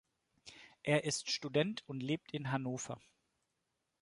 Er 0.81 1.03
ist 1.03 1.29
Student 1.29 1.83
und 1.87 2.01
lebt 2.01 2.33
in 2.33 2.49
Hannover. 2.51 2.99